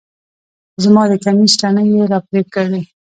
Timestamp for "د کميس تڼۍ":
1.11-1.87